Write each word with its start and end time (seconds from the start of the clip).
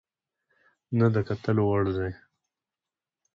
نه 0.97 1.07
د 1.13 1.17
کتلو 1.27 1.63
وړ 1.69 1.83
دى، 1.95 2.09